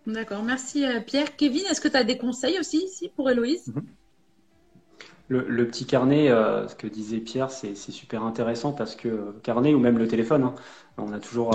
[0.04, 1.36] D'accord, merci euh, Pierre.
[1.36, 3.68] Kevin, est-ce que tu as des conseils aussi ici pour Héloïse?
[3.68, 3.84] Mhm.
[5.28, 9.98] Le, petit carnet, ce que disait Pierre, c'est super intéressant parce que carnet ou même
[9.98, 10.54] le téléphone, hein,
[10.96, 11.54] on a toujours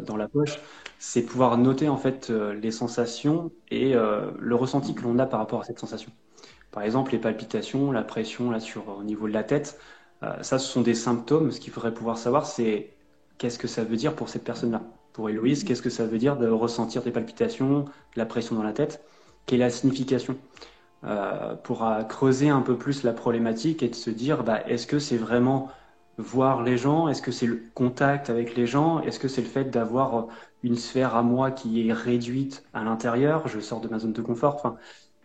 [0.00, 0.58] dans la poche,
[0.98, 5.60] c'est pouvoir noter en fait les sensations et le ressenti que l'on a par rapport
[5.60, 6.10] à cette sensation.
[6.72, 9.78] Par exemple, les palpitations, la pression là sur au niveau de la tête,
[10.40, 11.50] ça, ce sont des symptômes.
[11.52, 12.96] Ce qu'il faudrait pouvoir savoir, c'est
[13.38, 14.82] qu'est-ce que ça veut dire pour cette personne-là.
[15.12, 18.62] Pour Héloïse, qu'est-ce que ça veut dire de ressentir des palpitations, de la pression dans
[18.62, 19.04] la tête?
[19.46, 20.38] Quelle est la signification?
[21.04, 24.98] Euh, Pour creuser un peu plus la problématique et de se dire, bah, est-ce que
[24.98, 25.70] c'est vraiment
[26.18, 27.08] voir les gens?
[27.08, 29.00] Est-ce que c'est le contact avec les gens?
[29.00, 30.28] Est-ce que c'est le fait d'avoir
[30.62, 33.48] une sphère à moi qui est réduite à l'intérieur?
[33.48, 34.54] Je sors de ma zone de confort.
[34.54, 34.76] Enfin,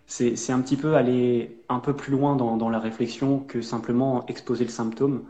[0.07, 4.25] c'est un petit peu aller un peu plus loin dans, dans, la réflexion que simplement
[4.27, 5.25] exposer le symptôme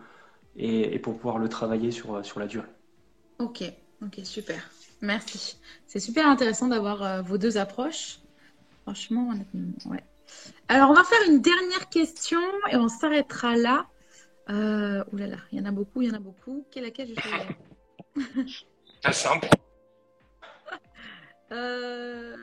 [0.55, 2.67] et, et pour pouvoir le travailler sur, sur la durée.
[3.39, 3.63] Ok,
[4.03, 4.69] ok, super.
[5.01, 5.57] Merci.
[5.87, 8.19] C'est super intéressant d'avoir euh, vos deux approches.
[8.83, 9.33] Franchement,
[9.85, 10.03] ouais.
[10.67, 12.39] Alors, on va faire une dernière question
[12.71, 13.85] et on s'arrêtera là.
[14.49, 16.65] Euh, ouh là là, il y en a beaucoup, il y en a beaucoup.
[16.71, 18.21] Quelle laquelle je
[19.01, 19.49] Pas simple.
[21.51, 22.35] euh...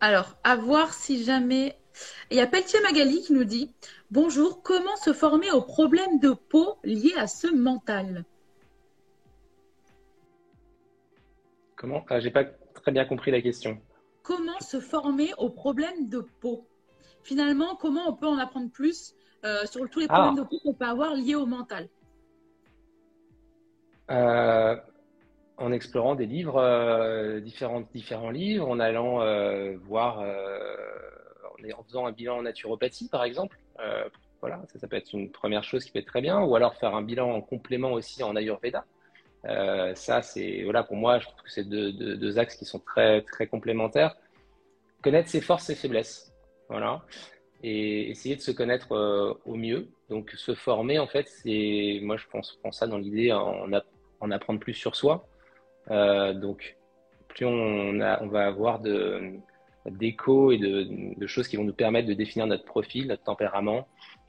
[0.00, 1.78] Alors, à voir si jamais.
[2.30, 3.72] Il y a Pelletier Magali qui nous dit
[4.10, 8.24] Bonjour, comment se former aux problèmes de peau liés à ce mental?
[11.76, 13.80] Comment ah, J'ai pas très bien compris la question.
[14.22, 16.66] Comment se former aux problèmes de peau?
[17.22, 20.42] Finalement, comment on peut en apprendre plus euh, sur tous les problèmes ah.
[20.42, 21.88] de peau qu'on peut avoir liés au mental?
[24.10, 24.76] Euh,
[25.58, 29.20] En explorant des livres, euh, différents, différents livres, en allant
[29.86, 30.22] voir,
[31.72, 33.58] en faisant un bilan en naturopathie par exemple.
[33.80, 34.08] Euh,
[34.40, 36.94] voilà, ça, peut être une première chose qui peut être très bien, ou alors faire
[36.94, 38.84] un bilan en complément aussi en Ayurveda.
[39.46, 43.22] Euh, ça, c'est voilà pour moi, je trouve que c'est deux, axes qui sont très
[43.22, 44.16] très complémentaires.
[45.02, 46.32] Connaître ses forces et faiblesses,
[46.68, 47.02] voilà,
[47.62, 49.88] et essayer de se connaître euh, au mieux.
[50.10, 53.68] Donc se former, en fait, c'est moi je pense, pense ça dans l'idée en,
[54.20, 55.26] en, apprendre plus sur soi.
[55.88, 56.76] Donc
[57.28, 59.38] plus on, va avoir de
[59.90, 63.86] d'écho et de, choses qui vont nous permettre de définir notre profil, notre tempérament,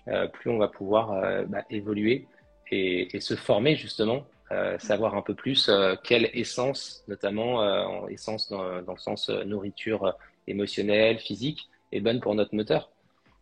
[0.08, 2.28] euh, plus on va pouvoir euh, bah, évoluer
[2.70, 5.72] et, se former justement, euh, savoir un peu plus
[6.04, 10.13] quelle essence, notamment en essence dans, le sens nourriture
[10.48, 12.91] émotionnelle, physique, est bonne pour notre moteur.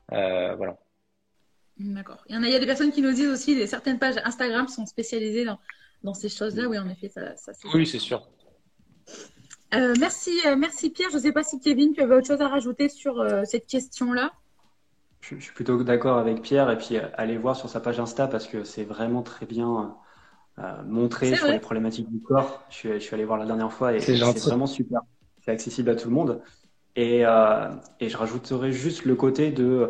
[0.09, 0.77] voilà.
[1.77, 2.23] D'accord.
[2.29, 4.85] Il y, y a des personnes qui nous disent aussi que certaines pages Instagram sont
[4.85, 5.59] spécialisées dans,
[6.13, 6.67] ces choses-là.
[6.67, 8.27] Oui, en effet, ça, ça Oui, c'est sûr.
[9.73, 11.09] Euh, merci, euh, merci Pierre.
[11.09, 13.67] Je ne sais pas si Kevin, tu avais autre chose à rajouter sur euh, cette
[13.67, 14.31] question-là.
[15.21, 18.45] Je, suis plutôt d'accord avec Pierre et puis allez voir sur sa page Insta parce
[18.45, 19.95] que c'est vraiment très bien
[20.85, 22.63] montré sur les problématiques du corps.
[22.69, 25.01] Je suis, allé voir la dernière fois et c'est vraiment super.
[25.43, 26.43] C'est accessible à tout le monde.
[26.95, 29.89] Et, et je rajouterai juste le côté de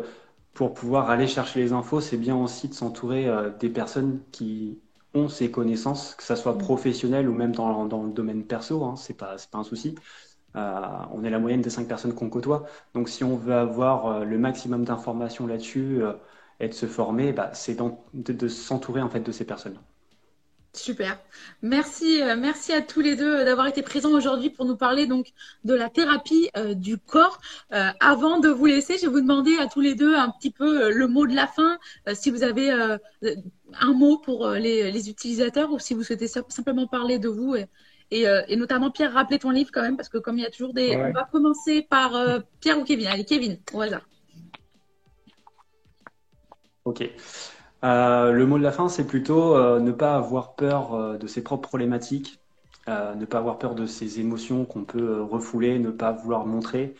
[0.54, 3.28] pour pouvoir aller chercher les infos, c'est bien aussi de s'entourer
[3.60, 4.78] des personnes qui
[5.16, 6.58] ont ces connaissances, que ça soit mm.
[6.58, 9.94] professionnel ou même dans, le domaine perso, hein, c'est pas, pas un souci.
[10.56, 10.80] Euh,
[11.12, 12.64] on est la moyenne des cinq personnes qu'on côtoie.
[12.94, 16.14] Donc, si on veut avoir euh, le maximum d'informations là-dessus euh,
[16.60, 17.76] et de se former, bah, c'est
[18.14, 19.78] de, s'entourer en fait de ces personnes.
[20.76, 21.18] Super.
[21.62, 25.32] Merci, merci à tous les deux d'avoir été présents aujourd'hui pour nous parler donc
[25.64, 27.40] de la thérapie du corps.
[27.70, 30.92] avant de vous laisser, je vais vous demander à tous les deux un petit peu
[30.92, 31.78] le mot de la fin.
[32.14, 32.70] si vous avez
[33.80, 37.54] un mot pour euh, les, utilisateurs ou si vous souhaitez simplement parler de vous
[38.10, 40.46] et, euh, et, notamment Pierre, rappelez ton livre quand même parce que comme il y
[40.46, 43.08] a toujours des, on va commencer par euh, Pierre ou Kevin.
[43.08, 44.08] Allez, Kevin, au hasard.
[46.84, 47.10] Ok.
[47.86, 52.40] Le mot de la fin, c'est plutôt ne pas avoir peur de ses propres problématiques,
[52.88, 56.94] ne pas avoir peur de ses émotions qu'on peut refouler, ne pas vouloir montrer.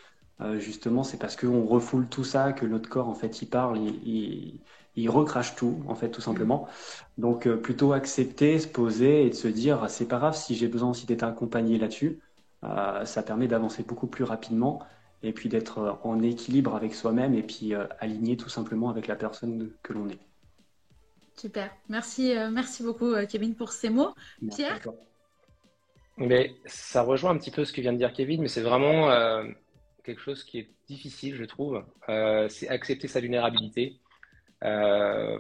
[0.59, 5.11] justement, c'est parce qu'on refoule tout ça que notre corps, en fait, il parle, il,
[5.11, 6.68] recrache tout, en fait, tout simplement.
[7.18, 10.68] Donc, euh, plutôt accepter, se poser et de se dire, c'est pas grave si j'ai
[10.68, 12.20] besoin aussi d'être accompagné là-dessus.
[12.64, 14.81] Euh, ça permet d'avancer beaucoup plus rapidement
[15.22, 19.16] et puis d'être euh, en équilibre avec soi-même et puis aligné tout simplement avec la
[19.16, 20.18] personne que l'on est.
[21.37, 21.70] Super.
[21.88, 24.14] Merci, merci beaucoup, Kevin, pour ces mots.
[24.55, 24.81] Pierre
[26.18, 29.11] mais ça rejoint un petit peu ce que vient de dire Kevin, mais c'est vraiment
[30.03, 31.85] quelque chose qui est difficile, je trouve.
[32.49, 34.01] c'est accepter sa vulnérabilité
[34.64, 35.38] euh,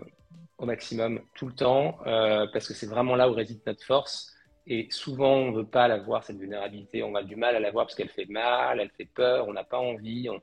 [0.58, 4.32] au maximum tout le temps, euh, parce que c'est vraiment là où réside notre force.
[4.66, 7.02] Et souvent, on ne veut pas la voir, cette vulnérabilité.
[7.02, 9.52] On a du mal à la voir parce qu'elle fait mal, elle fait peur, on
[9.52, 10.40] n'a pas envie, on,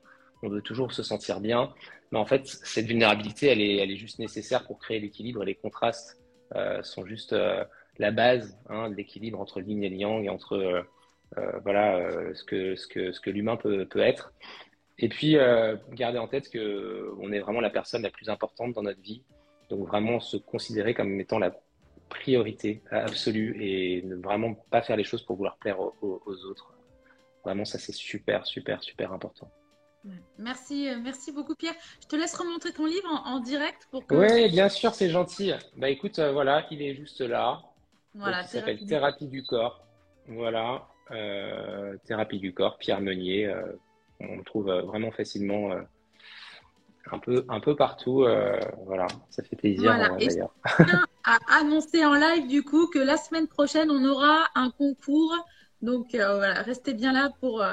[0.48, 1.72] veut toujours se sentir bien.
[2.12, 5.46] Mais en fait, cette vulnérabilité, elle est, elle est juste nécessaire pour créer l'équilibre et
[5.46, 6.20] les contrastes
[6.54, 7.34] euh, sont juste
[7.98, 10.84] la base hein, de l'équilibre entre yin et yang et entre
[11.64, 11.98] voilà
[12.34, 14.32] ce que, ce que, ce que l'humain peut, peut être.
[14.98, 18.82] Et puis, euh, garder en tête qu'on est vraiment la personne la plus importante dans
[18.82, 19.22] notre vie.
[19.68, 21.52] Donc, vraiment se considérer comme étant la
[22.08, 26.72] priorité absolue et ne vraiment pas faire les choses pour vouloir plaire aux, autres.
[27.44, 29.50] Vraiment, ça, c'est super, super, super important.
[30.38, 31.74] Merci, euh, merci beaucoup Pierre.
[32.02, 34.14] Je te laisse remontrer ton livre en, direct pour que.
[34.14, 35.52] Oui, bien sûr, c'est gentil.
[35.76, 37.62] Bah écoute, euh, voilà, il est juste là.
[38.14, 39.84] Voilà, il s'appelle Thérapie du corps.
[40.28, 43.52] Voilà, euh, Thérapie du corps, Pierre Meunier.
[44.20, 45.70] on le trouve vraiment facilement
[47.10, 48.26] un peu, un peu partout.
[48.84, 50.54] voilà, ça fait plaisir d'ailleurs.
[51.24, 55.34] à annoncer en live du coup que la semaine prochaine on aura un concours
[55.84, 57.68] donc euh, voilà, restez bien là pour, euh,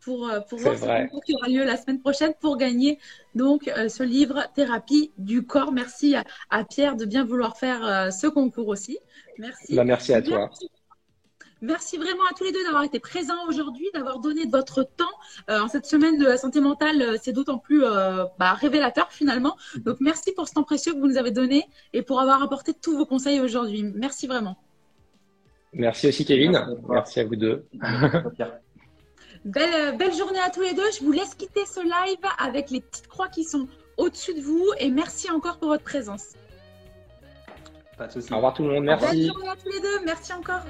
[0.00, 2.98] pour, euh, pour voir ce concours qui aura lieu la semaine prochaine pour gagner
[3.34, 5.72] donc ce livre Thérapie du corps.
[5.72, 6.16] Merci
[6.50, 8.98] à, Pierre de bien vouloir faire ce concours aussi.
[9.38, 9.74] Merci.
[9.74, 10.50] Bah, merci à toi.
[11.60, 15.04] Merci vraiment à tous les deux d'avoir été présents aujourd'hui, d'avoir donné de votre temps
[15.48, 17.18] en cette semaine de la santé mentale.
[17.20, 19.56] C'est d'autant plus bah, révélateur finalement.
[19.78, 22.72] Donc merci pour ce temps précieux que vous nous avez donné et pour avoir apporté
[22.74, 23.82] tous vos conseils aujourd'hui.
[23.82, 24.56] Merci vraiment.
[25.72, 26.60] Merci aussi Kevin.
[26.88, 27.66] Merci, à vous deux.
[29.44, 30.90] belle, belle journée à tous les deux.
[30.98, 34.64] Je vous laisse quitter ce live avec les petites croix qui sont au-dessus de vous
[34.78, 36.34] et merci encore pour votre présence.
[37.96, 38.32] Pas de soucis.
[38.32, 38.84] Au revoir tout le monde.
[38.84, 39.06] Merci.
[39.06, 40.04] Belle journée à tous les deux.
[40.04, 40.62] Merci encore.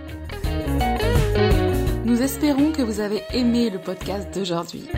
[2.04, 4.88] Nous espérons que vous avez aimé le podcast d'aujourd'hui.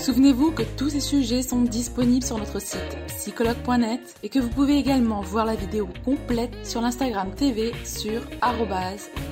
[0.00, 4.78] Souvenez-vous que tous ces sujets sont disponibles sur notre site psychologue.net et que vous pouvez
[4.78, 8.22] également voir la vidéo complète sur l'Instagram TV sur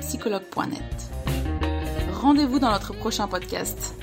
[0.01, 0.83] psychologue.net.
[2.13, 3.95] Rendez-vous dans notre prochain podcast.